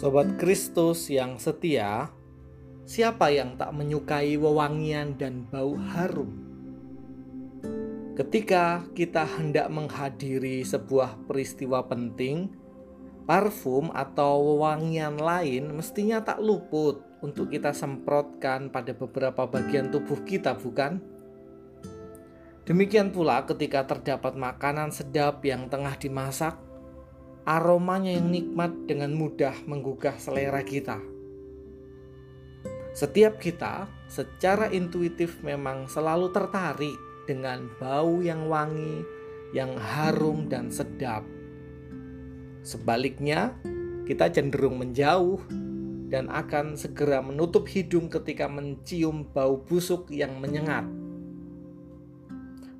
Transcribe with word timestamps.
Sobat 0.00 0.40
Kristus 0.40 1.12
yang 1.12 1.36
setia, 1.36 2.08
siapa 2.88 3.28
yang 3.36 3.60
tak 3.60 3.68
menyukai 3.76 4.32
wewangian 4.40 5.20
dan 5.20 5.44
bau 5.44 5.76
harum? 5.76 6.40
Ketika 8.16 8.80
kita 8.96 9.28
hendak 9.28 9.68
menghadiri 9.68 10.64
sebuah 10.64 11.28
peristiwa 11.28 11.84
penting, 11.84 12.48
parfum 13.28 13.92
atau 13.92 14.56
wewangian 14.56 15.20
lain 15.20 15.68
mestinya 15.68 16.24
tak 16.24 16.40
luput 16.40 17.04
untuk 17.20 17.52
kita 17.52 17.76
semprotkan 17.76 18.72
pada 18.72 18.96
beberapa 18.96 19.52
bagian 19.52 19.92
tubuh 19.92 20.24
kita, 20.24 20.56
bukan? 20.56 20.96
Demikian 22.64 23.12
pula 23.12 23.44
ketika 23.44 23.84
terdapat 23.84 24.32
makanan 24.32 24.96
sedap 24.96 25.44
yang 25.44 25.68
tengah 25.68 25.92
dimasak, 26.00 26.69
aromanya 27.44 28.12
yang 28.14 28.28
nikmat 28.28 28.72
dengan 28.84 29.16
mudah 29.16 29.54
menggugah 29.64 30.16
selera 30.20 30.60
kita. 30.64 31.00
Setiap 32.90 33.38
kita 33.38 33.86
secara 34.10 34.66
intuitif 34.74 35.38
memang 35.46 35.86
selalu 35.86 36.34
tertarik 36.34 36.98
dengan 37.24 37.70
bau 37.78 38.18
yang 38.18 38.50
wangi, 38.50 39.06
yang 39.54 39.78
harum 39.78 40.50
dan 40.50 40.68
sedap. 40.74 41.22
Sebaliknya, 42.66 43.54
kita 44.04 44.28
cenderung 44.34 44.82
menjauh 44.82 45.38
dan 46.10 46.26
akan 46.26 46.74
segera 46.74 47.22
menutup 47.22 47.70
hidung 47.70 48.10
ketika 48.10 48.50
mencium 48.50 49.22
bau 49.30 49.62
busuk 49.62 50.10
yang 50.10 50.42
menyengat. 50.42 50.82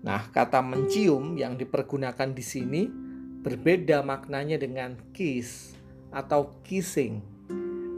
Nah, 0.00 0.24
kata 0.32 0.64
mencium 0.64 1.36
yang 1.36 1.60
dipergunakan 1.60 2.32
di 2.32 2.40
sini 2.40 2.82
berbeda 3.42 4.02
maknanya 4.02 4.58
dengan 4.58 4.98
kiss 5.14 5.78
atau 6.10 6.58
kissing 6.64 7.22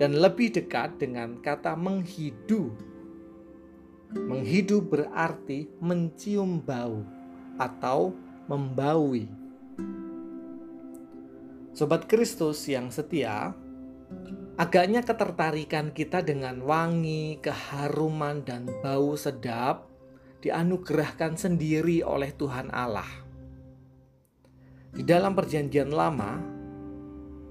dan 0.00 0.16
lebih 0.16 0.52
dekat 0.56 0.96
dengan 0.96 1.36
kata 1.44 1.76
menghidu. 1.76 2.72
Menghidu 4.10 4.82
berarti 4.82 5.70
mencium 5.78 6.58
bau 6.58 7.04
atau 7.60 8.16
membaui. 8.50 9.30
Sobat 11.70 12.10
Kristus 12.10 12.66
yang 12.66 12.90
setia, 12.90 13.54
agaknya 14.58 15.06
ketertarikan 15.06 15.94
kita 15.94 16.26
dengan 16.26 16.58
wangi, 16.66 17.38
keharuman, 17.38 18.42
dan 18.42 18.66
bau 18.82 19.14
sedap 19.14 19.86
dianugerahkan 20.42 21.38
sendiri 21.38 22.02
oleh 22.02 22.34
Tuhan 22.34 22.74
Allah. 22.74 23.29
Di 24.90 25.06
dalam 25.06 25.38
perjanjian 25.38 25.94
lama, 25.94 26.40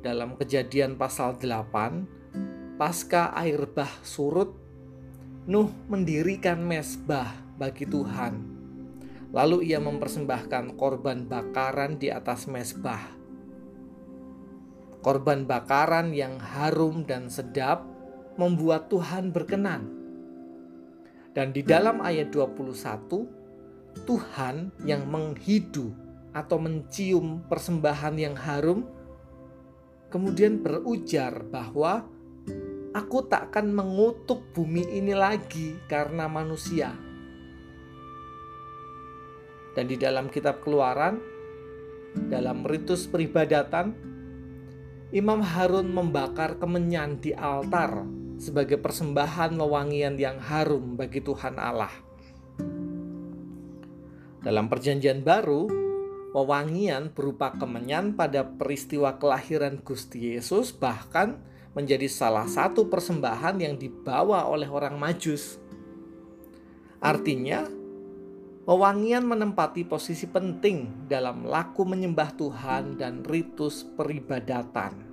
dalam 0.03 0.35
kejadian 0.35 0.99
pasal 0.99 1.39
8, 1.39 2.75
pasca 2.75 3.31
air 3.35 3.63
bah 3.69 3.91
surut, 4.03 4.55
Nuh 5.49 5.71
mendirikan 5.89 6.61
mesbah 6.61 7.33
bagi 7.57 7.89
Tuhan. 7.89 8.37
Lalu 9.33 9.73
ia 9.73 9.81
mempersembahkan 9.81 10.77
korban 10.77 11.25
bakaran 11.25 11.97
di 11.97 12.13
atas 12.13 12.45
mesbah. 12.45 13.01
Korban 15.01 15.49
bakaran 15.49 16.13
yang 16.13 16.37
harum 16.37 17.01
dan 17.07 17.33
sedap 17.33 17.81
membuat 18.37 18.93
Tuhan 18.93 19.33
berkenan 19.33 19.99
dan 21.39 21.53
di 21.53 21.61
dalam 21.61 22.01
ayat 22.01 22.33
21, 22.33 22.73
Tuhan 24.03 24.73
yang 24.83 25.05
menghidu 25.05 25.93
atau 26.35 26.61
mencium 26.61 27.45
persembahan 27.49 28.15
yang 28.19 28.35
harum 28.37 28.85
kemudian 30.09 30.61
berujar 30.61 31.45
bahwa 31.47 32.05
aku 32.93 33.29
tak 33.29 33.53
akan 33.53 33.71
mengutuk 33.73 34.41
bumi 34.53 34.85
ini 34.89 35.13
lagi 35.13 35.77
karena 35.85 36.25
manusia. 36.25 36.93
Dan 39.77 39.85
di 39.85 39.95
dalam 39.95 40.27
kitab 40.33 40.65
Keluaran, 40.65 41.21
dalam 42.27 42.65
ritus 42.65 43.05
peribadatan, 43.05 43.93
Imam 45.13 45.41
Harun 45.41 45.93
membakar 45.93 46.57
kemenyan 46.57 47.21
di 47.21 47.31
altar 47.33 48.05
sebagai 48.41 48.81
persembahan 48.81 49.57
wewangian 49.57 50.17
yang 50.17 50.41
harum 50.41 50.97
bagi 50.97 51.21
Tuhan 51.21 51.57
Allah. 51.61 51.93
Dalam 54.39 54.71
Perjanjian 54.71 55.21
Baru, 55.21 55.88
wewangian 56.33 57.09
berupa 57.09 57.53
kemenyan 57.57 58.13
pada 58.13 58.45
peristiwa 58.45 59.17
kelahiran 59.17 59.81
Gusti 59.81 60.37
Yesus 60.37 60.69
bahkan 60.69 61.41
menjadi 61.73 62.09
salah 62.09 62.45
satu 62.49 62.89
persembahan 62.89 63.61
yang 63.61 63.75
dibawa 63.77 64.45
oleh 64.49 64.69
orang 64.69 64.97
Majus. 64.97 65.61
Artinya, 66.99 67.63
wewangian 68.67 69.23
menempati 69.23 69.87
posisi 69.87 70.27
penting 70.27 71.07
dalam 71.07 71.47
laku 71.47 71.87
menyembah 71.87 72.35
Tuhan 72.35 72.99
dan 72.99 73.23
ritus 73.23 73.87
peribadatan. 73.95 75.09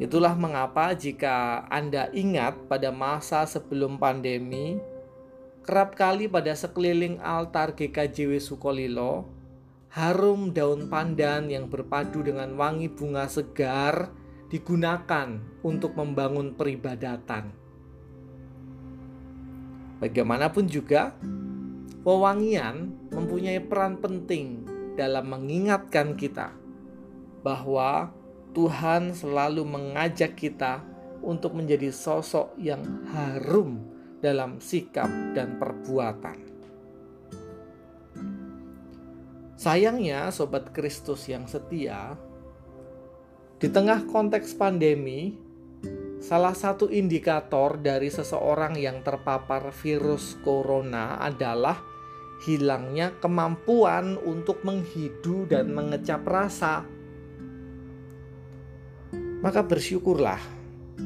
Itulah 0.00 0.32
mengapa 0.32 0.96
jika 0.96 1.68
Anda 1.68 2.08
ingat 2.16 2.64
pada 2.64 2.88
masa 2.88 3.44
sebelum 3.44 4.00
pandemi, 4.00 4.80
kerap 5.62 5.94
kali 5.94 6.26
pada 6.26 6.58
sekeliling 6.58 7.22
altar 7.22 7.78
GKJW 7.78 8.42
Sukolilo, 8.42 9.30
harum 9.94 10.50
daun 10.50 10.90
pandan 10.90 11.46
yang 11.46 11.70
berpadu 11.70 12.26
dengan 12.26 12.58
wangi 12.58 12.90
bunga 12.90 13.30
segar 13.30 14.10
digunakan 14.50 15.38
untuk 15.62 15.94
membangun 15.94 16.58
peribadatan. 16.58 17.54
Bagaimanapun 20.02 20.66
juga, 20.66 21.14
wewangian 22.02 22.90
mempunyai 23.14 23.62
peran 23.62 24.02
penting 24.02 24.66
dalam 24.98 25.30
mengingatkan 25.30 26.18
kita 26.18 26.50
bahwa 27.46 28.10
Tuhan 28.50 29.14
selalu 29.14 29.62
mengajak 29.62 30.34
kita 30.34 30.82
untuk 31.22 31.54
menjadi 31.54 31.94
sosok 31.94 32.58
yang 32.58 32.82
harum 33.14 33.91
dalam 34.22 34.62
sikap 34.62 35.10
dan 35.34 35.58
perbuatan. 35.58 36.38
Sayangnya, 39.58 40.30
sobat 40.30 40.70
Kristus 40.70 41.26
yang 41.26 41.50
setia, 41.50 42.14
di 43.58 43.66
tengah 43.66 44.06
konteks 44.06 44.54
pandemi, 44.54 45.34
salah 46.22 46.54
satu 46.54 46.86
indikator 46.86 47.78
dari 47.82 48.10
seseorang 48.10 48.78
yang 48.78 49.02
terpapar 49.02 49.74
virus 49.74 50.38
corona 50.46 51.18
adalah 51.18 51.78
hilangnya 52.42 53.14
kemampuan 53.22 54.18
untuk 54.18 54.66
menghidu 54.66 55.46
dan 55.46 55.70
mengecap 55.70 56.26
rasa 56.26 56.82
maka 59.42 59.62
bersyukurlah 59.62 60.38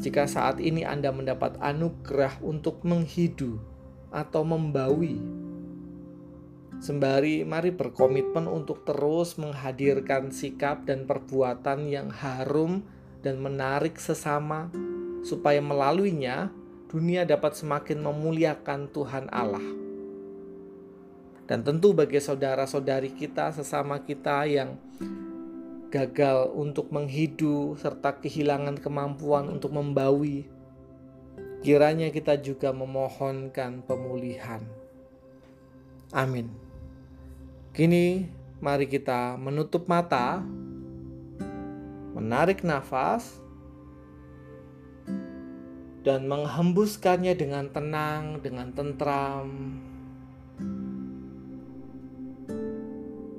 jika 0.01 0.29
saat 0.29 0.61
ini 0.61 0.85
Anda 0.85 1.11
mendapat 1.11 1.57
anugerah 1.61 2.41
untuk 2.45 2.85
menghidu 2.85 3.59
atau 4.13 4.43
membawi. 4.45 5.19
Sembari 6.77 7.41
mari 7.43 7.73
berkomitmen 7.73 8.45
untuk 8.45 8.85
terus 8.85 9.41
menghadirkan 9.41 10.29
sikap 10.29 10.85
dan 10.85 11.09
perbuatan 11.09 11.89
yang 11.89 12.13
harum 12.13 12.85
dan 13.25 13.41
menarik 13.41 13.97
sesama 13.97 14.69
supaya 15.25 15.59
melaluinya 15.65 16.53
dunia 16.93 17.25
dapat 17.25 17.57
semakin 17.57 17.99
memuliakan 18.05 18.93
Tuhan 18.93 19.27
Allah. 19.33 19.65
Dan 21.47 21.63
tentu 21.63 21.95
bagi 21.95 22.19
saudara-saudari 22.19 23.15
kita 23.15 23.55
sesama 23.55 24.03
kita 24.03 24.45
yang 24.51 24.77
gagal 25.97 26.53
untuk 26.53 26.93
menghidu, 26.93 27.73
serta 27.81 28.21
kehilangan 28.21 28.77
kemampuan 28.77 29.49
untuk 29.49 29.73
membawi. 29.73 30.45
Kiranya 31.65 32.13
kita 32.13 32.37
juga 32.37 32.77
memohonkan 32.77 33.81
pemulihan. 33.89 34.61
Amin. 36.13 36.53
Kini, 37.73 38.29
mari 38.61 38.85
kita 38.85 39.41
menutup 39.41 39.89
mata, 39.89 40.45
menarik 42.13 42.61
nafas, 42.61 43.41
dan 46.07 46.29
menghembuskannya 46.31 47.35
dengan 47.35 47.73
tenang, 47.73 48.39
dengan 48.45 48.71
tentram. 48.71 49.49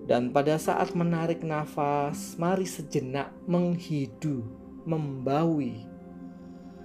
Dan 0.07 0.31
pada 0.31 0.55
saat 0.55 0.95
menarik 0.95 1.43
nafas, 1.43 2.39
mari 2.39 2.63
sejenak 2.63 3.27
menghidu, 3.43 4.39
membawi, 4.87 5.83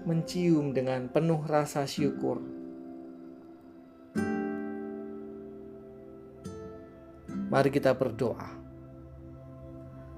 mencium 0.03 0.75
dengan 0.75 1.07
penuh 1.07 1.39
rasa 1.47 1.87
syukur. 1.87 2.43
Mari 7.47 7.71
kita 7.71 7.95
berdoa. 7.95 8.59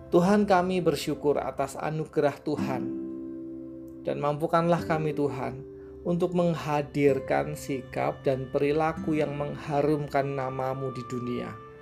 Tuhan 0.08 0.48
kami 0.48 0.80
bersyukur 0.80 1.36
atas 1.36 1.76
anugerah 1.76 2.40
Tuhan 2.40 2.82
dan 4.00 4.16
mampukanlah 4.16 4.80
kami 4.86 5.12
Tuhan 5.12 5.60
untuk 6.08 6.32
menghadirkan 6.32 7.52
sikap 7.52 8.24
dan 8.24 8.48
perilaku 8.48 9.18
yang 9.18 9.34
mengharumkan 9.36 10.38
namamu 10.38 10.88
di 10.94 11.04
dunia. 11.10 11.73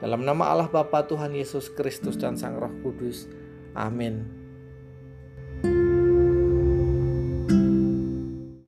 Dalam 0.00 0.24
nama 0.24 0.48
Allah 0.48 0.68
Bapa 0.72 1.04
Tuhan 1.04 1.36
Yesus 1.36 1.68
Kristus 1.68 2.16
dan 2.16 2.32
Sang 2.40 2.56
Roh 2.56 2.72
Kudus. 2.80 3.28
Amin. 3.76 4.39